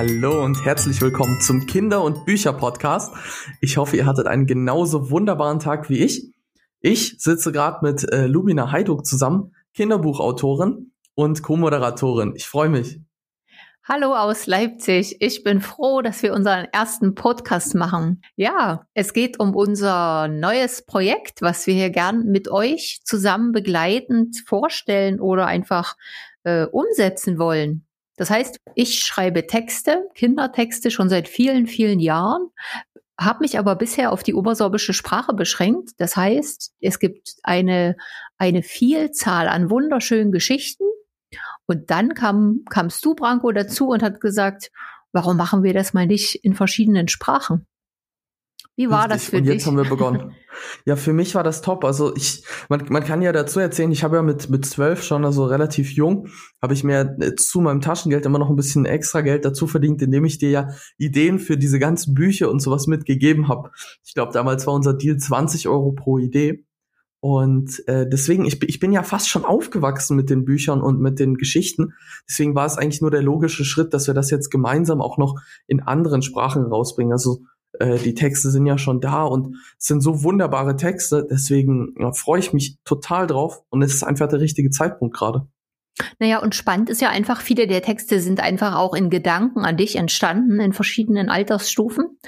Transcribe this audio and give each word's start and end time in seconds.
Hallo 0.00 0.42
und 0.42 0.64
herzlich 0.64 1.02
willkommen 1.02 1.42
zum 1.42 1.66
Kinder- 1.66 2.02
und 2.02 2.24
Bücher-Podcast. 2.24 3.12
Ich 3.60 3.76
hoffe, 3.76 3.98
ihr 3.98 4.06
hattet 4.06 4.28
einen 4.28 4.46
genauso 4.46 5.10
wunderbaren 5.10 5.58
Tag 5.58 5.90
wie 5.90 5.98
ich. 5.98 6.32
Ich 6.80 7.16
sitze 7.18 7.52
gerade 7.52 7.80
mit 7.82 8.10
äh, 8.10 8.26
Lubina 8.26 8.72
Heiduk 8.72 9.04
zusammen, 9.04 9.54
Kinderbuchautorin 9.74 10.92
und 11.14 11.42
Co-Moderatorin. 11.42 12.32
Ich 12.34 12.46
freue 12.46 12.70
mich. 12.70 12.98
Hallo 13.86 14.16
aus 14.16 14.46
Leipzig. 14.46 15.20
Ich 15.20 15.44
bin 15.44 15.60
froh, 15.60 16.00
dass 16.00 16.22
wir 16.22 16.32
unseren 16.32 16.64
ersten 16.72 17.14
Podcast 17.14 17.74
machen. 17.74 18.22
Ja, 18.36 18.86
es 18.94 19.12
geht 19.12 19.38
um 19.38 19.54
unser 19.54 20.28
neues 20.28 20.86
Projekt, 20.86 21.42
was 21.42 21.66
wir 21.66 21.74
hier 21.74 21.90
gern 21.90 22.24
mit 22.24 22.50
euch 22.50 23.02
zusammen 23.04 23.52
begleitend 23.52 24.44
vorstellen 24.46 25.20
oder 25.20 25.44
einfach 25.44 25.96
äh, 26.44 26.64
umsetzen 26.64 27.38
wollen. 27.38 27.84
Das 28.20 28.28
heißt, 28.28 28.60
ich 28.74 28.98
schreibe 28.98 29.46
Texte, 29.46 30.06
Kindertexte 30.14 30.90
schon 30.90 31.08
seit 31.08 31.26
vielen, 31.26 31.66
vielen 31.66 32.00
Jahren, 32.00 32.50
habe 33.18 33.38
mich 33.40 33.58
aber 33.58 33.76
bisher 33.76 34.12
auf 34.12 34.22
die 34.22 34.34
obersorbische 34.34 34.92
Sprache 34.92 35.32
beschränkt. 35.32 35.92
Das 35.96 36.18
heißt, 36.18 36.74
es 36.82 36.98
gibt 36.98 37.36
eine, 37.42 37.96
eine 38.36 38.62
Vielzahl 38.62 39.48
an 39.48 39.70
wunderschönen 39.70 40.32
Geschichten. 40.32 40.84
Und 41.64 41.90
dann 41.90 42.12
kam, 42.12 42.66
kamst 42.68 43.02
du, 43.06 43.14
Branko, 43.14 43.52
dazu 43.52 43.88
und 43.88 44.02
hat 44.02 44.20
gesagt, 44.20 44.70
warum 45.12 45.38
machen 45.38 45.62
wir 45.62 45.72
das 45.72 45.94
mal 45.94 46.06
nicht 46.06 46.34
in 46.44 46.52
verschiedenen 46.52 47.08
Sprachen? 47.08 47.66
Wie 48.80 48.88
war 48.88 49.10
Richtig. 49.10 49.12
das 49.12 49.24
für 49.28 49.36
Und 49.36 49.42
dich? 49.44 49.52
jetzt 49.52 49.66
haben 49.66 49.76
wir 49.76 49.84
begonnen. 49.84 50.32
Ja, 50.84 50.96
für 50.96 51.12
mich 51.12 51.34
war 51.36 51.44
das 51.44 51.62
top. 51.62 51.84
Also 51.84 52.14
ich, 52.16 52.44
man, 52.68 52.84
man 52.90 53.04
kann 53.04 53.22
ja 53.22 53.32
dazu 53.32 53.60
erzählen, 53.60 53.92
ich 53.92 54.02
habe 54.02 54.16
ja 54.16 54.22
mit 54.22 54.50
mit 54.50 54.66
zwölf 54.66 55.02
schon, 55.02 55.24
also 55.24 55.44
relativ 55.44 55.92
jung, 55.92 56.26
habe 56.60 56.74
ich 56.74 56.82
mir 56.82 57.16
äh, 57.20 57.34
zu 57.36 57.60
meinem 57.60 57.80
Taschengeld 57.80 58.26
immer 58.26 58.38
noch 58.38 58.50
ein 58.50 58.56
bisschen 58.56 58.84
extra 58.84 59.20
Geld 59.20 59.44
dazu 59.44 59.68
verdient, 59.68 60.02
indem 60.02 60.24
ich 60.24 60.38
dir 60.38 60.50
ja 60.50 60.68
Ideen 60.98 61.38
für 61.38 61.56
diese 61.56 61.78
ganzen 61.78 62.14
Bücher 62.14 62.50
und 62.50 62.60
sowas 62.60 62.88
mitgegeben 62.88 63.48
habe. 63.48 63.70
Ich 64.04 64.12
glaube, 64.12 64.32
damals 64.32 64.66
war 64.66 64.74
unser 64.74 64.92
Deal 64.92 65.16
20 65.16 65.68
Euro 65.68 65.92
pro 65.92 66.18
Idee. 66.18 66.66
Und 67.20 67.86
äh, 67.86 68.08
deswegen, 68.08 68.44
ich, 68.44 68.60
ich 68.62 68.80
bin 68.80 68.92
ja 68.92 69.02
fast 69.02 69.28
schon 69.28 69.44
aufgewachsen 69.44 70.16
mit 70.16 70.30
den 70.30 70.44
Büchern 70.44 70.82
und 70.82 71.00
mit 71.00 71.20
den 71.20 71.36
Geschichten. 71.36 71.92
Deswegen 72.28 72.54
war 72.54 72.66
es 72.66 72.76
eigentlich 72.76 73.02
nur 73.02 73.12
der 73.12 73.22
logische 73.22 73.64
Schritt, 73.64 73.94
dass 73.94 74.08
wir 74.08 74.14
das 74.14 74.30
jetzt 74.30 74.50
gemeinsam 74.50 75.00
auch 75.00 75.16
noch 75.16 75.36
in 75.68 75.80
anderen 75.80 76.22
Sprachen 76.22 76.64
rausbringen. 76.64 77.12
Also 77.12 77.42
äh, 77.78 77.98
die 77.98 78.14
Texte 78.14 78.50
sind 78.50 78.66
ja 78.66 78.78
schon 78.78 79.00
da 79.00 79.24
und 79.24 79.56
es 79.78 79.86
sind 79.86 80.00
so 80.00 80.22
wunderbare 80.22 80.76
Texte, 80.76 81.26
deswegen 81.30 81.94
ja, 81.98 82.12
freue 82.12 82.40
ich 82.40 82.52
mich 82.52 82.78
total 82.84 83.26
drauf 83.26 83.62
und 83.70 83.82
es 83.82 83.94
ist 83.94 84.02
einfach 84.02 84.28
der 84.28 84.40
richtige 84.40 84.70
Zeitpunkt 84.70 85.16
gerade. 85.16 85.46
Naja, 86.18 86.38
und 86.38 86.54
spannend 86.54 86.88
ist 86.88 87.00
ja 87.00 87.10
einfach, 87.10 87.40
viele 87.40 87.66
der 87.66 87.82
Texte 87.82 88.20
sind 88.20 88.40
einfach 88.40 88.74
auch 88.74 88.94
in 88.94 89.10
Gedanken 89.10 89.64
an 89.64 89.76
dich 89.76 89.96
entstanden, 89.96 90.60
in 90.60 90.72
verschiedenen 90.72 91.28
Altersstufen. 91.28 92.18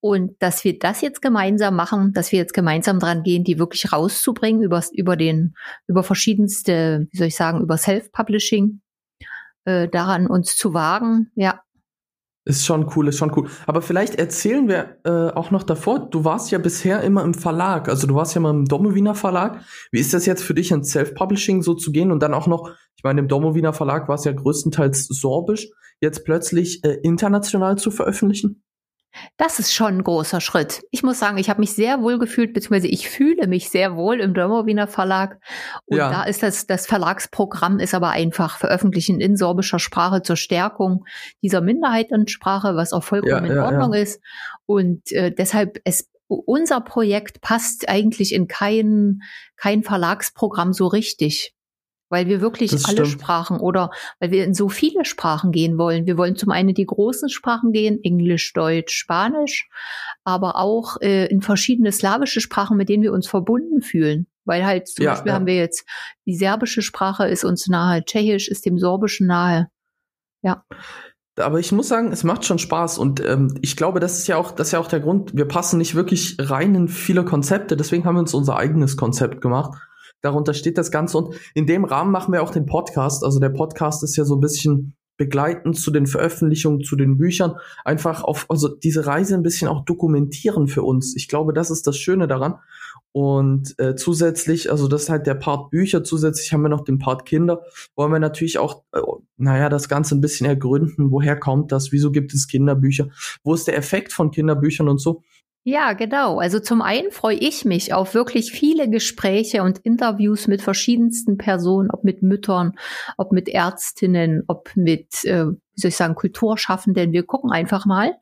Und 0.00 0.32
dass 0.40 0.64
wir 0.64 0.78
das 0.78 1.02
jetzt 1.02 1.22
gemeinsam 1.22 1.76
machen, 1.76 2.12
dass 2.14 2.32
wir 2.32 2.38
jetzt 2.38 2.54
gemeinsam 2.54 2.98
dran 2.98 3.22
gehen, 3.22 3.44
die 3.44 3.58
wirklich 3.58 3.92
rauszubringen 3.92 4.62
über, 4.62 4.82
über 4.92 5.16
den, 5.16 5.54
über 5.86 6.02
verschiedenste, 6.02 7.06
wie 7.10 7.16
soll 7.16 7.28
ich 7.28 7.36
sagen, 7.36 7.60
über 7.60 7.76
Self-Publishing, 7.76 8.80
äh, 9.64 9.88
daran 9.88 10.26
uns 10.26 10.56
zu 10.56 10.74
wagen, 10.74 11.30
ja, 11.34 11.60
ist 12.44 12.66
schon 12.66 12.90
cool, 12.94 13.08
ist 13.08 13.18
schon 13.18 13.32
cool. 13.36 13.48
Aber 13.66 13.82
vielleicht 13.82 14.16
erzählen 14.16 14.68
wir 14.68 14.96
äh, 15.04 15.32
auch 15.32 15.50
noch 15.50 15.62
davor, 15.62 16.10
du 16.10 16.24
warst 16.24 16.50
ja 16.50 16.58
bisher 16.58 17.02
immer 17.02 17.22
im 17.22 17.34
Verlag, 17.34 17.88
also 17.88 18.06
du 18.06 18.14
warst 18.14 18.34
ja 18.34 18.40
mal 18.40 18.50
im 18.50 18.64
Domowiner 18.64 19.14
Verlag. 19.14 19.60
Wie 19.90 20.00
ist 20.00 20.12
das 20.12 20.26
jetzt 20.26 20.42
für 20.42 20.54
dich 20.54 20.70
ins 20.72 20.90
Self-Publishing 20.90 21.62
so 21.62 21.74
zu 21.74 21.92
gehen 21.92 22.10
und 22.10 22.22
dann 22.22 22.34
auch 22.34 22.46
noch, 22.46 22.70
ich 22.96 23.04
meine, 23.04 23.20
im 23.20 23.28
Domowiner 23.28 23.72
Verlag 23.72 24.08
war 24.08 24.16
es 24.16 24.24
ja 24.24 24.32
größtenteils 24.32 25.06
sorbisch, 25.06 25.68
jetzt 26.00 26.24
plötzlich 26.24 26.82
äh, 26.84 26.98
international 27.02 27.78
zu 27.78 27.90
veröffentlichen? 27.90 28.62
Das 29.36 29.58
ist 29.58 29.74
schon 29.74 29.98
ein 29.98 30.04
großer 30.04 30.40
Schritt. 30.40 30.82
Ich 30.90 31.02
muss 31.02 31.18
sagen, 31.18 31.38
ich 31.38 31.50
habe 31.50 31.60
mich 31.60 31.72
sehr 31.72 32.02
wohl 32.02 32.18
gefühlt, 32.18 32.52
beziehungsweise 32.54 32.88
ich 32.88 33.08
fühle 33.08 33.46
mich 33.46 33.70
sehr 33.70 33.96
wohl 33.96 34.20
im 34.20 34.34
Dörmerwiener 34.34 34.86
Verlag. 34.86 35.38
Und 35.86 35.98
ja. 35.98 36.10
da 36.10 36.22
ist 36.24 36.42
das, 36.42 36.66
das 36.66 36.86
Verlagsprogramm 36.86 37.78
ist 37.78 37.94
aber 37.94 38.10
einfach 38.10 38.58
veröffentlichen 38.58 39.20
in 39.20 39.36
sorbischer 39.36 39.78
Sprache 39.78 40.22
zur 40.22 40.36
Stärkung 40.36 41.04
dieser 41.42 41.60
Minderheitensprache, 41.60 42.74
was 42.76 42.92
auch 42.92 43.04
vollkommen 43.04 43.46
ja, 43.46 43.52
in 43.52 43.58
Ordnung 43.58 43.92
ist. 43.92 44.20
Und 44.66 45.12
äh, 45.12 45.32
deshalb, 45.32 45.78
es 45.84 46.08
unser 46.28 46.80
Projekt 46.80 47.42
passt 47.42 47.88
eigentlich 47.88 48.32
in 48.34 48.48
kein, 48.48 49.20
kein 49.56 49.82
Verlagsprogramm 49.82 50.72
so 50.72 50.86
richtig 50.86 51.54
weil 52.12 52.26
wir 52.26 52.42
wirklich 52.42 52.70
das 52.70 52.84
alle 52.84 53.06
stimmt. 53.06 53.22
Sprachen 53.22 53.58
oder 53.58 53.90
weil 54.20 54.30
wir 54.30 54.44
in 54.44 54.52
so 54.52 54.68
viele 54.68 55.06
Sprachen 55.06 55.50
gehen 55.50 55.78
wollen. 55.78 56.04
Wir 56.04 56.18
wollen 56.18 56.36
zum 56.36 56.50
einen 56.50 56.74
die 56.74 56.84
großen 56.84 57.30
Sprachen 57.30 57.72
gehen, 57.72 58.04
Englisch, 58.04 58.52
Deutsch, 58.52 58.94
Spanisch, 58.94 59.70
aber 60.22 60.56
auch 60.56 61.00
äh, 61.00 61.24
in 61.28 61.40
verschiedene 61.40 61.90
slawische 61.90 62.42
Sprachen, 62.42 62.76
mit 62.76 62.90
denen 62.90 63.02
wir 63.02 63.14
uns 63.14 63.26
verbunden 63.26 63.80
fühlen. 63.80 64.26
Weil 64.44 64.66
halt 64.66 64.88
zum 64.88 65.06
ja, 65.06 65.12
Beispiel 65.12 65.30
ja. 65.30 65.34
haben 65.36 65.46
wir 65.46 65.56
jetzt 65.56 65.88
die 66.26 66.36
serbische 66.36 66.82
Sprache 66.82 67.26
ist 67.26 67.44
uns 67.44 67.66
nahe, 67.66 68.04
Tschechisch 68.04 68.48
ist 68.48 68.66
dem 68.66 68.78
Sorbischen 68.78 69.26
nahe. 69.26 69.68
Ja. 70.42 70.66
Aber 71.38 71.60
ich 71.60 71.72
muss 71.72 71.88
sagen, 71.88 72.12
es 72.12 72.24
macht 72.24 72.44
schon 72.44 72.58
Spaß 72.58 72.98
und 72.98 73.24
ähm, 73.24 73.58
ich 73.62 73.74
glaube, 73.74 74.00
das 74.00 74.18
ist 74.18 74.26
ja 74.26 74.36
auch, 74.36 74.50
das 74.50 74.68
ist 74.68 74.72
ja 74.72 74.80
auch 74.80 74.88
der 74.88 75.00
Grund. 75.00 75.34
Wir 75.34 75.48
passen 75.48 75.78
nicht 75.78 75.94
wirklich 75.94 76.36
rein 76.38 76.74
in 76.74 76.88
viele 76.88 77.24
Konzepte, 77.24 77.74
deswegen 77.74 78.04
haben 78.04 78.16
wir 78.16 78.20
uns 78.20 78.34
unser 78.34 78.58
eigenes 78.58 78.98
Konzept 78.98 79.40
gemacht 79.40 79.78
darunter 80.22 80.54
steht 80.54 80.78
das 80.78 80.90
Ganze. 80.90 81.18
Und 81.18 81.34
in 81.54 81.66
dem 81.66 81.84
Rahmen 81.84 82.10
machen 82.10 82.32
wir 82.32 82.42
auch 82.42 82.50
den 82.50 82.66
Podcast. 82.66 83.24
Also 83.24 83.38
der 83.38 83.50
Podcast 83.50 84.02
ist 84.02 84.16
ja 84.16 84.24
so 84.24 84.36
ein 84.36 84.40
bisschen 84.40 84.94
begleitend 85.18 85.78
zu 85.78 85.90
den 85.90 86.06
Veröffentlichungen, 86.06 86.82
zu 86.82 86.96
den 86.96 87.18
Büchern. 87.18 87.56
Einfach 87.84 88.24
auf, 88.24 88.46
also 88.48 88.68
diese 88.68 89.06
Reise 89.06 89.34
ein 89.34 89.42
bisschen 89.42 89.68
auch 89.68 89.84
dokumentieren 89.84 90.68
für 90.68 90.82
uns. 90.82 91.14
Ich 91.16 91.28
glaube, 91.28 91.52
das 91.52 91.70
ist 91.70 91.86
das 91.86 91.98
Schöne 91.98 92.26
daran. 92.26 92.54
Und 93.12 93.78
äh, 93.78 93.94
zusätzlich, 93.94 94.70
also 94.70 94.88
das 94.88 95.02
ist 95.02 95.10
halt 95.10 95.26
der 95.26 95.34
Part 95.34 95.70
Bücher, 95.70 96.02
zusätzlich 96.02 96.52
haben 96.52 96.62
wir 96.62 96.70
noch 96.70 96.84
den 96.84 96.98
Part 96.98 97.26
Kinder, 97.26 97.62
wollen 97.94 98.10
wir 98.10 98.18
natürlich 98.18 98.58
auch, 98.58 98.84
äh, 98.92 99.00
naja, 99.36 99.68
das 99.68 99.90
Ganze 99.90 100.14
ein 100.14 100.22
bisschen 100.22 100.46
ergründen, 100.46 101.10
woher 101.10 101.38
kommt 101.38 101.72
das, 101.72 101.92
wieso 101.92 102.10
gibt 102.10 102.32
es 102.32 102.48
Kinderbücher, 102.48 103.10
wo 103.44 103.52
ist 103.52 103.66
der 103.66 103.76
Effekt 103.76 104.14
von 104.14 104.30
Kinderbüchern 104.30 104.88
und 104.88 104.98
so. 104.98 105.22
Ja, 105.64 105.92
genau. 105.92 106.40
Also 106.40 106.58
zum 106.58 106.82
einen 106.82 107.12
freue 107.12 107.36
ich 107.36 107.64
mich 107.64 107.94
auf 107.94 108.14
wirklich 108.14 108.50
viele 108.50 108.90
Gespräche 108.90 109.62
und 109.62 109.78
Interviews 109.78 110.48
mit 110.48 110.60
verschiedensten 110.60 111.38
Personen, 111.38 111.88
ob 111.92 112.02
mit 112.02 112.22
Müttern, 112.22 112.72
ob 113.16 113.30
mit 113.30 113.48
Ärztinnen, 113.48 114.42
ob 114.48 114.70
mit, 114.74 115.24
äh, 115.24 115.46
wie 115.46 115.80
soll 115.80 115.88
ich 115.90 115.96
sagen, 115.96 116.16
Kulturschaffenden. 116.16 117.12
Wir 117.12 117.22
gucken 117.22 117.52
einfach 117.52 117.86
mal, 117.86 118.14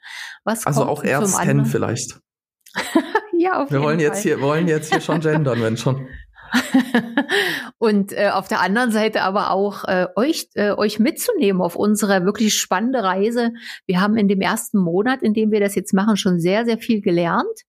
was 0.44 0.66
Also 0.66 0.84
auch 0.84 1.02
Ärztinnen 1.02 1.64
vielleicht. 1.64 2.20
ja, 3.38 3.62
auf 3.62 3.70
Wir 3.70 3.78
jeden 3.78 3.84
wollen 3.84 3.98
Fall. 3.98 4.06
jetzt 4.06 4.22
hier, 4.22 4.40
wollen 4.42 4.68
jetzt 4.68 4.92
hier 4.92 5.00
schon 5.00 5.20
gendern, 5.20 5.62
wenn 5.62 5.76
schon. 5.78 6.08
und 7.78 8.12
äh, 8.12 8.30
auf 8.30 8.48
der 8.48 8.60
anderen 8.60 8.90
Seite 8.90 9.22
aber 9.22 9.50
auch 9.50 9.84
äh, 9.84 10.06
euch, 10.16 10.48
äh, 10.54 10.72
euch 10.72 10.98
mitzunehmen 10.98 11.62
auf 11.62 11.76
unsere 11.76 12.24
wirklich 12.24 12.54
spannende 12.54 13.02
Reise. 13.02 13.52
Wir 13.86 14.00
haben 14.00 14.16
in 14.16 14.28
dem 14.28 14.40
ersten 14.40 14.78
Monat, 14.78 15.22
in 15.22 15.34
dem 15.34 15.50
wir 15.50 15.60
das 15.60 15.74
jetzt 15.74 15.94
machen, 15.94 16.16
schon 16.16 16.40
sehr, 16.40 16.64
sehr 16.64 16.78
viel 16.78 17.00
gelernt 17.00 17.64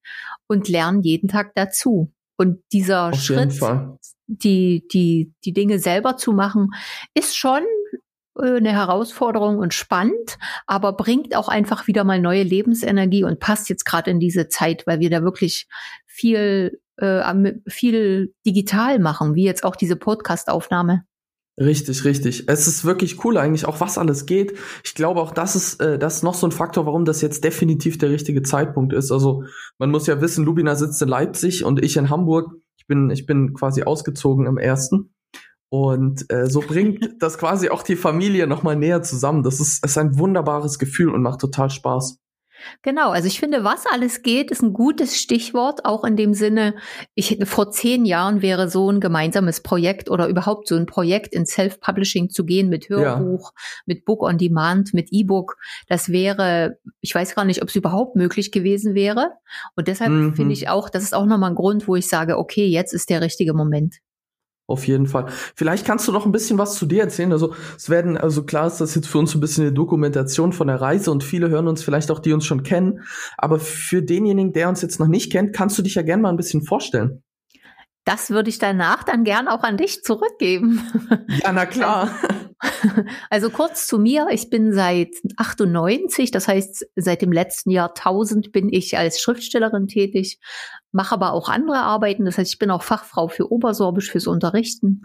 und 0.48 0.68
lernen 0.68 1.02
jeden 1.02 1.28
Tag 1.28 1.54
dazu. 1.56 2.12
Und 2.38 2.60
dieser 2.72 3.10
auf 3.10 3.22
Schritt, 3.22 3.60
die, 4.28 4.88
die, 4.92 5.34
die 5.46 5.54
Dinge 5.54 5.80
selber 5.80 6.18
zu 6.18 6.34
machen, 6.34 6.72
ist 7.14 7.36
schon 7.36 7.64
äh, 8.40 8.58
eine 8.58 8.72
Herausforderung 8.72 9.58
und 9.58 9.74
spannend, 9.74 10.38
aber 10.66 10.94
bringt 10.94 11.36
auch 11.36 11.50
einfach 11.50 11.88
wieder 11.88 12.04
mal 12.04 12.20
neue 12.20 12.44
Lebensenergie 12.44 13.24
und 13.24 13.40
passt 13.40 13.70
jetzt 13.70 13.86
gerade 13.86 14.10
in 14.10 14.20
diese 14.20 14.48
Zeit, 14.48 14.88
weil 14.88 15.00
wir 15.00 15.10
da 15.10 15.22
wirklich 15.22 15.68
viel 16.14 16.80
äh, 16.98 17.54
viel 17.68 18.34
digital 18.46 19.00
machen, 19.00 19.36
wie 19.36 19.44
jetzt 19.44 19.64
auch 19.64 19.76
diese 19.76 19.96
Podcast-Aufnahme. 19.96 21.04
Richtig, 21.60 22.06
richtig. 22.06 22.46
Es 22.48 22.68
ist 22.68 22.86
wirklich 22.86 23.24
cool 23.26 23.38
eigentlich, 23.38 23.66
auch 23.66 23.82
was 23.82 23.98
alles 23.98 24.26
geht. 24.26 24.58
Ich 24.84 24.96
glaube 24.96 25.20
auch, 25.20 25.32
das 25.32 25.56
ist, 25.56 25.82
äh, 25.82 26.00
das 26.00 26.18
ist 26.18 26.24
noch 26.24 26.34
so 26.34 26.48
ein 26.48 26.52
Faktor, 26.52 26.86
warum 26.86 27.06
das 27.06 27.22
jetzt 27.22 27.44
definitiv 27.44 27.98
der 27.98 28.10
richtige 28.10 28.42
Zeitpunkt 28.42 28.94
ist. 28.94 29.12
Also 29.12 29.44
man 29.78 29.92
muss 29.92 30.08
ja 30.08 30.22
wissen, 30.22 30.46
Lubina 30.46 30.76
sitzt 30.76 31.02
in 31.02 31.10
Leipzig 31.10 31.66
und 31.66 31.84
ich 31.84 31.98
in 31.98 32.10
Hamburg. 32.10 32.54
Ich 32.78 32.88
bin, 32.88 33.10
ich 33.10 33.26
bin 33.26 33.54
quasi 33.54 33.84
ausgezogen 33.84 34.48
im 34.48 34.58
ersten. 34.58 35.14
Und 35.70 36.32
äh, 36.32 36.50
so 36.50 36.62
bringt 36.62 37.10
das 37.20 37.38
quasi 37.38 37.70
auch 37.70 37.84
die 37.84 37.96
Familie 37.96 38.48
nochmal 38.48 38.76
näher 38.76 39.04
zusammen. 39.04 39.44
Das 39.44 39.60
ist, 39.60 39.86
ist 39.86 39.98
ein 39.98 40.18
wunderbares 40.18 40.80
Gefühl 40.80 41.10
und 41.10 41.22
macht 41.22 41.42
total 41.42 41.70
Spaß. 41.70 42.21
Genau, 42.82 43.12
also 43.12 43.28
ich 43.28 43.40
finde, 43.40 43.64
was 43.64 43.86
alles 43.86 44.24
geht, 44.24 44.52
ist 44.52 44.62
ein 44.62 44.74
gutes 44.74 45.18
Stichwort, 45.18 45.86
auch 45.86 46.04
in 46.04 46.16
dem 46.16 46.34
Sinne, 46.34 46.76
ich 47.16 47.40
vor 47.44 47.72
zehn 47.72 48.06
Jahren 48.06 48.42
wäre 48.42 48.70
so 48.70 48.90
ein 48.92 49.00
gemeinsames 49.00 49.62
Projekt 49.62 50.10
oder 50.10 50.28
überhaupt 50.28 50.68
so 50.68 50.76
ein 50.76 50.86
Projekt 50.86 51.34
in 51.34 51.46
Self-Publishing 51.46 52.30
zu 52.30 52.46
gehen 52.46 52.70
mit 52.70 52.90
Hörbuch, 52.90 53.52
ja. 53.56 53.82
mit 53.86 54.06
Book 54.06 54.24
on 54.24 54.38
Demand, 54.38 54.94
mit 54.94 55.10
E-Book. 55.12 55.58
Das 55.88 56.10
wäre, 56.10 56.78
ich 57.02 57.14
weiß 57.14 57.36
gar 57.36 57.46
nicht, 57.46 57.62
ob 57.62 57.70
es 57.70 57.76
überhaupt 57.76 58.16
möglich 58.16 58.52
gewesen 58.52 58.96
wäre. 58.96 59.32
Und 59.76 59.88
deshalb 59.88 60.12
mhm. 60.12 60.36
finde 60.36 60.54
ich 60.54 60.70
auch, 60.70 60.90
das 60.90 61.04
ist 61.04 61.14
auch 61.14 61.26
nochmal 61.26 61.52
ein 61.52 61.56
Grund, 61.56 61.88
wo 61.88 61.96
ich 61.96 62.08
sage, 62.08 62.38
okay, 62.38 62.66
jetzt 62.68 62.94
ist 62.94 63.10
der 63.10 63.22
richtige 63.22 63.54
Moment. 63.54 63.98
Auf 64.68 64.88
jeden 64.88 65.06
Fall. 65.06 65.26
Vielleicht 65.56 65.86
kannst 65.86 66.08
du 66.08 66.12
noch 66.12 66.26
ein 66.26 66.32
bisschen 66.32 66.58
was 66.58 66.76
zu 66.76 66.86
dir 66.86 67.02
erzählen. 67.02 67.32
Also 67.34 67.54
es 67.76 67.90
werden, 67.90 68.18
also 68.18 68.44
klar 68.44 68.68
ist 68.68 68.78
das 68.78 68.96
jetzt 68.96 69.08
für 69.08 69.18
uns 69.18 69.36
ein 69.36 69.42
bisschen 69.42 69.66
eine 69.66 69.74
Dokumentation 69.74 70.54
von 70.54 70.68
der 70.68 70.80
Reise 70.80 71.12
und 71.12 71.24
viele 71.24 71.50
hören 71.50 71.68
uns 71.68 71.84
vielleicht 71.84 72.10
auch, 72.10 72.20
die 72.20 72.32
uns 72.32 72.46
schon 72.46 72.64
kennen. 72.64 73.02
Aber 73.38 73.60
für 73.60 74.02
denjenigen, 74.02 74.54
der 74.54 74.70
uns 74.70 74.82
jetzt 74.82 75.00
noch 75.00 75.08
nicht 75.08 75.32
kennt, 75.32 75.54
kannst 75.54 75.78
du 75.78 75.82
dich 75.82 75.96
ja 75.96 76.04
gerne 76.04 76.22
mal 76.22 76.30
ein 76.30 76.38
bisschen 76.38 76.64
vorstellen. 76.64 77.22
Das 78.12 78.30
würde 78.30 78.50
ich 78.50 78.60
danach 78.60 79.04
dann 79.04 79.24
gern 79.24 79.48
auch 79.48 79.64
an 79.64 79.78
dich 79.78 80.04
zurückgeben. 80.04 80.82
Ja, 81.44 81.54
na 81.54 81.66
klar. 81.66 82.14
Also 83.32 83.50
kurz 83.50 83.88
zu 83.88 83.98
mir. 83.98 84.28
Ich 84.30 84.52
bin 84.52 84.72
seit 84.72 85.16
98, 85.38 86.30
das 86.30 86.48
heißt 86.48 86.86
seit 86.96 87.24
dem 87.24 87.32
letzten 87.32 87.72
Jahrtausend 87.72 88.52
bin 88.52 88.72
ich 88.72 89.00
als 89.00 89.20
Schriftstellerin 89.20 89.88
tätig, 89.88 90.40
mache 90.92 91.16
aber 91.16 91.34
auch 91.34 91.50
andere 91.50 91.80
Arbeiten. 91.80 92.26
Das 92.26 92.38
heißt, 92.38 92.54
ich 92.54 92.60
bin 92.60 92.70
auch 92.70 92.84
Fachfrau 92.84 93.30
für 93.30 93.52
Obersorbisch, 93.52 94.12
fürs 94.12 94.28
Unterrichten. 94.28 95.02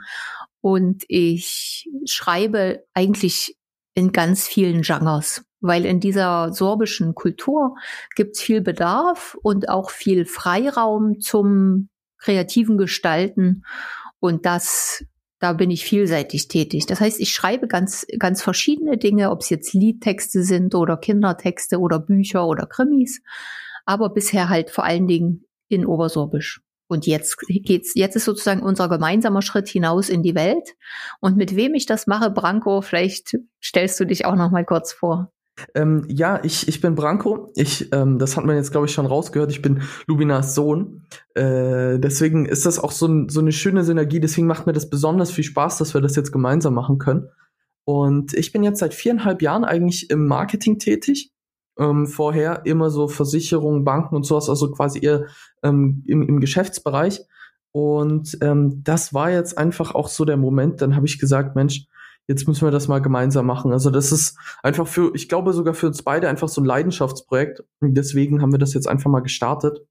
Und 0.60 1.04
ich 1.08 1.88
schreibe 2.04 2.84
eigentlich 2.92 3.56
in 3.94 4.12
ganz 4.12 4.46
vielen 4.46 4.82
Genres, 4.82 5.42
weil 5.60 5.86
in 5.86 5.98
dieser 5.98 6.52
sorbischen 6.52 7.14
Kultur 7.14 7.76
gibt 8.16 8.36
es 8.36 8.42
viel 8.42 8.60
Bedarf 8.60 9.34
und 9.42 9.70
auch 9.70 9.88
viel 9.88 10.26
Freiraum 10.26 11.20
zum 11.20 11.88
kreativen 12.18 12.78
Gestalten. 12.78 13.64
Und 14.20 14.46
das 14.46 15.04
da 15.38 15.52
bin 15.52 15.70
ich 15.70 15.84
vielseitig 15.84 16.48
tätig. 16.48 16.86
Das 16.86 17.00
heißt, 17.00 17.20
ich 17.20 17.32
schreibe 17.32 17.68
ganz, 17.68 18.06
ganz 18.18 18.42
verschiedene 18.42 18.96
Dinge, 18.96 19.30
ob 19.30 19.42
es 19.42 19.50
jetzt 19.50 19.74
Liedtexte 19.74 20.42
sind 20.42 20.74
oder 20.74 20.96
Kindertexte 20.96 21.78
oder 21.78 21.98
Bücher 21.98 22.46
oder 22.46 22.66
Krimis, 22.66 23.20
aber 23.84 24.08
bisher 24.08 24.48
halt 24.48 24.70
vor 24.70 24.84
allen 24.84 25.06
Dingen 25.06 25.44
in 25.68 25.84
Obersorbisch. 25.84 26.62
Und 26.88 27.06
jetzt 27.06 27.38
geht's, 27.48 27.92
jetzt 27.94 28.14
ist 28.14 28.24
sozusagen 28.24 28.62
unser 28.62 28.88
gemeinsamer 28.88 29.42
Schritt 29.42 29.68
hinaus 29.68 30.08
in 30.08 30.22
die 30.22 30.36
Welt. 30.36 30.76
Und 31.20 31.36
mit 31.36 31.56
wem 31.56 31.74
ich 31.74 31.84
das 31.84 32.06
mache, 32.06 32.30
Branko, 32.30 32.80
vielleicht 32.80 33.36
stellst 33.62 33.98
du 33.98 34.04
dich 34.04 34.24
auch 34.24 34.36
noch 34.36 34.52
mal 34.52 34.64
kurz 34.64 34.92
vor. 34.92 35.32
Ähm, 35.74 36.04
ja, 36.08 36.40
ich, 36.42 36.68
ich 36.68 36.80
bin 36.80 36.94
Branko. 36.94 37.52
Ich, 37.56 37.92
ähm, 37.92 38.18
das 38.18 38.36
hat 38.36 38.44
man 38.44 38.56
jetzt, 38.56 38.72
glaube 38.72 38.86
ich, 38.86 38.92
schon 38.92 39.06
rausgehört. 39.06 39.50
Ich 39.50 39.62
bin 39.62 39.82
Lubinas 40.06 40.54
Sohn. 40.54 41.06
Äh, 41.34 41.98
deswegen 41.98 42.46
ist 42.46 42.66
das 42.66 42.78
auch 42.78 42.92
so, 42.92 43.28
so 43.28 43.40
eine 43.40 43.52
schöne 43.52 43.84
Synergie. 43.84 44.20
Deswegen 44.20 44.46
macht 44.46 44.66
mir 44.66 44.72
das 44.72 44.90
besonders 44.90 45.30
viel 45.30 45.44
Spaß, 45.44 45.78
dass 45.78 45.94
wir 45.94 46.00
das 46.00 46.16
jetzt 46.16 46.32
gemeinsam 46.32 46.74
machen 46.74 46.98
können. 46.98 47.28
Und 47.84 48.34
ich 48.34 48.52
bin 48.52 48.64
jetzt 48.64 48.80
seit 48.80 48.94
viereinhalb 48.94 49.42
Jahren 49.42 49.64
eigentlich 49.64 50.10
im 50.10 50.26
Marketing 50.26 50.78
tätig. 50.78 51.32
Ähm, 51.78 52.06
vorher 52.06 52.64
immer 52.64 52.90
so 52.90 53.06
Versicherungen, 53.06 53.84
Banken 53.84 54.16
und 54.16 54.24
sowas, 54.24 54.48
also 54.48 54.70
quasi 54.70 54.98
eher 55.00 55.26
ähm, 55.62 56.02
im, 56.06 56.22
im 56.22 56.40
Geschäftsbereich. 56.40 57.20
Und 57.70 58.38
ähm, 58.40 58.82
das 58.82 59.12
war 59.12 59.30
jetzt 59.30 59.58
einfach 59.58 59.94
auch 59.94 60.08
so 60.08 60.24
der 60.24 60.38
Moment. 60.38 60.80
Dann 60.80 60.96
habe 60.96 61.06
ich 61.06 61.18
gesagt, 61.18 61.54
Mensch, 61.54 61.86
jetzt 62.28 62.48
müssen 62.48 62.66
wir 62.66 62.70
das 62.70 62.88
mal 62.88 63.00
gemeinsam 63.00 63.46
machen. 63.46 63.72
Also 63.72 63.90
das 63.90 64.12
ist 64.12 64.38
einfach 64.62 64.86
für, 64.86 65.14
ich 65.14 65.28
glaube 65.28 65.52
sogar 65.52 65.74
für 65.74 65.86
uns 65.86 66.02
beide 66.02 66.28
einfach 66.28 66.48
so 66.48 66.60
ein 66.60 66.64
Leidenschaftsprojekt. 66.64 67.62
Und 67.80 67.94
deswegen 67.94 68.42
haben 68.42 68.52
wir 68.52 68.58
das 68.58 68.74
jetzt 68.74 68.88
einfach 68.88 69.10
mal 69.10 69.20
gestartet. 69.20 69.86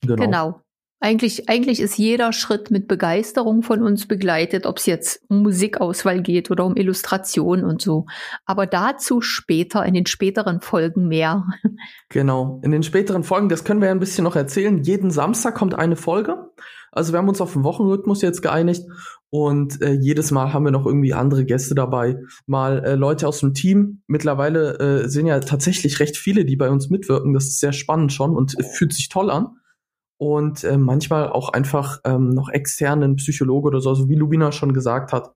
Genau. 0.00 0.16
genau. 0.16 0.60
Eigentlich, 1.04 1.48
eigentlich 1.48 1.80
ist 1.80 1.98
jeder 1.98 2.32
Schritt 2.32 2.70
mit 2.70 2.86
Begeisterung 2.86 3.64
von 3.64 3.82
uns 3.82 4.06
begleitet, 4.06 4.66
ob 4.66 4.78
es 4.78 4.86
jetzt 4.86 5.24
um 5.28 5.42
Musikauswahl 5.42 6.22
geht 6.22 6.48
oder 6.52 6.64
um 6.64 6.76
Illustration 6.76 7.64
und 7.64 7.82
so. 7.82 8.06
Aber 8.46 8.66
dazu 8.66 9.20
später, 9.20 9.84
in 9.84 9.94
den 9.94 10.06
späteren 10.06 10.60
Folgen 10.60 11.08
mehr. 11.08 11.44
Genau, 12.08 12.60
in 12.62 12.70
den 12.70 12.84
späteren 12.84 13.24
Folgen, 13.24 13.48
das 13.48 13.64
können 13.64 13.80
wir 13.80 13.88
ja 13.88 13.94
ein 13.94 13.98
bisschen 13.98 14.22
noch 14.22 14.36
erzählen. 14.36 14.80
Jeden 14.84 15.10
Samstag 15.10 15.56
kommt 15.56 15.74
eine 15.74 15.96
Folge. 15.96 16.50
Also 16.92 17.12
wir 17.12 17.18
haben 17.18 17.28
uns 17.28 17.40
auf 17.40 17.54
den 17.54 17.64
Wochenrhythmus 17.64 18.20
jetzt 18.20 18.42
geeinigt 18.42 18.84
und 19.30 19.80
äh, 19.80 19.92
jedes 19.92 20.30
Mal 20.30 20.52
haben 20.52 20.66
wir 20.66 20.72
noch 20.72 20.84
irgendwie 20.84 21.14
andere 21.14 21.46
Gäste 21.46 21.74
dabei. 21.74 22.18
Mal 22.46 22.84
äh, 22.84 22.94
Leute 22.96 23.26
aus 23.26 23.40
dem 23.40 23.54
Team. 23.54 24.02
Mittlerweile 24.06 24.78
äh, 24.78 25.08
sind 25.08 25.26
ja 25.26 25.40
tatsächlich 25.40 26.00
recht 26.00 26.18
viele, 26.18 26.44
die 26.44 26.56
bei 26.56 26.68
uns 26.68 26.90
mitwirken. 26.90 27.32
Das 27.32 27.44
ist 27.44 27.60
sehr 27.60 27.72
spannend 27.72 28.12
schon 28.12 28.36
und 28.36 28.58
äh, 28.60 28.62
fühlt 28.62 28.92
sich 28.92 29.08
toll 29.08 29.30
an. 29.30 29.56
Und 30.18 30.64
äh, 30.64 30.76
manchmal 30.76 31.30
auch 31.30 31.48
einfach 31.48 32.00
ähm, 32.04 32.28
noch 32.28 32.50
externen 32.50 33.16
Psychologe 33.16 33.68
oder 33.68 33.80
so, 33.80 33.88
also 33.88 34.08
wie 34.10 34.14
Lubina 34.14 34.52
schon 34.52 34.74
gesagt 34.74 35.12
hat. 35.12 35.32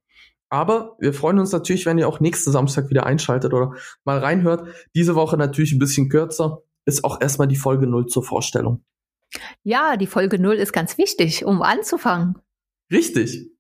Aber 0.50 0.96
wir 1.00 1.14
freuen 1.14 1.38
uns 1.38 1.52
natürlich, 1.52 1.86
wenn 1.86 1.98
ihr 1.98 2.06
auch 2.06 2.20
nächsten 2.20 2.52
Samstag 2.52 2.90
wieder 2.90 3.06
einschaltet 3.06 3.54
oder 3.54 3.72
mal 4.04 4.18
reinhört. 4.18 4.68
Diese 4.94 5.14
Woche 5.14 5.36
natürlich 5.38 5.72
ein 5.72 5.78
bisschen 5.78 6.10
kürzer. 6.10 6.62
Ist 6.84 7.02
auch 7.02 7.20
erstmal 7.20 7.48
die 7.48 7.56
Folge 7.56 7.86
null 7.86 8.06
zur 8.06 8.22
Vorstellung. 8.22 8.84
Ja, 9.62 9.96
die 9.96 10.06
Folge 10.06 10.38
null 10.38 10.56
ist 10.56 10.72
ganz 10.72 10.98
wichtig, 10.98 11.44
um 11.44 11.62
anzufangen. 11.62 12.38
Richtig. 12.90 13.50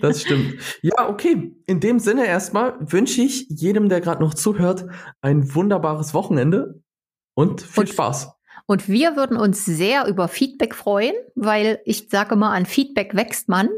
Das 0.00 0.22
stimmt. 0.22 0.54
Ja, 0.82 1.08
okay. 1.08 1.54
In 1.66 1.80
dem 1.80 1.98
Sinne 1.98 2.26
erstmal 2.26 2.76
wünsche 2.80 3.22
ich 3.22 3.46
jedem, 3.48 3.88
der 3.88 4.00
gerade 4.00 4.22
noch 4.22 4.34
zuhört, 4.34 4.86
ein 5.20 5.54
wunderbares 5.54 6.14
Wochenende 6.14 6.82
und 7.34 7.60
viel 7.60 7.82
und, 7.82 7.88
Spaß. 7.88 8.30
Und 8.66 8.88
wir 8.88 9.16
würden 9.16 9.36
uns 9.36 9.64
sehr 9.64 10.06
über 10.06 10.28
Feedback 10.28 10.74
freuen, 10.74 11.14
weil 11.34 11.80
ich 11.84 12.08
sage 12.08 12.36
mal, 12.36 12.52
an 12.52 12.66
Feedback 12.66 13.14
wächst 13.14 13.48
man. 13.48 13.68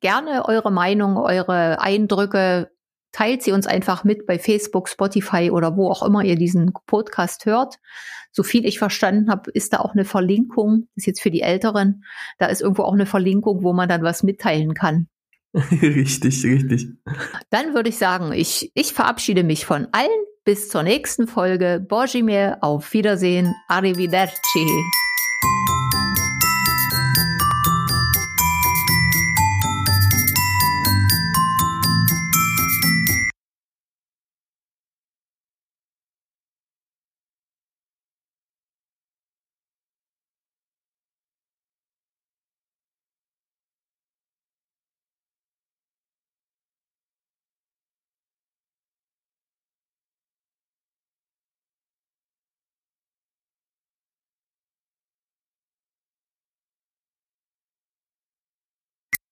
Gerne 0.00 0.48
eure 0.48 0.72
Meinung, 0.72 1.16
eure 1.18 1.80
Eindrücke, 1.80 2.70
teilt 3.16 3.42
sie 3.42 3.52
uns 3.52 3.66
einfach 3.66 4.04
mit 4.04 4.26
bei 4.26 4.38
Facebook, 4.38 4.90
Spotify 4.90 5.50
oder 5.50 5.74
wo 5.74 5.90
auch 5.90 6.02
immer 6.02 6.22
ihr 6.22 6.36
diesen 6.36 6.74
Podcast 6.86 7.46
hört. 7.46 7.76
So 8.30 8.42
viel 8.42 8.66
ich 8.66 8.78
verstanden 8.78 9.30
habe, 9.30 9.50
ist 9.52 9.72
da 9.72 9.78
auch 9.78 9.92
eine 9.92 10.04
Verlinkung, 10.04 10.88
das 10.94 11.02
ist 11.02 11.06
jetzt 11.06 11.22
für 11.22 11.30
die 11.30 11.40
Älteren, 11.40 12.04
da 12.38 12.46
ist 12.46 12.60
irgendwo 12.60 12.82
auch 12.82 12.92
eine 12.92 13.06
Verlinkung, 13.06 13.62
wo 13.62 13.72
man 13.72 13.88
dann 13.88 14.02
was 14.02 14.22
mitteilen 14.22 14.74
kann. 14.74 15.08
richtig, 15.54 16.44
richtig. 16.44 16.88
Dann 17.48 17.72
würde 17.74 17.88
ich 17.88 17.96
sagen, 17.96 18.32
ich, 18.32 18.70
ich 18.74 18.92
verabschiede 18.92 19.44
mich 19.44 19.64
von 19.64 19.88
allen. 19.92 20.10
Bis 20.44 20.68
zur 20.68 20.82
nächsten 20.82 21.26
Folge. 21.26 21.84
Bojimir, 21.88 22.58
auf 22.60 22.92
Wiedersehen. 22.92 23.54
Arrivederci. 23.66 25.05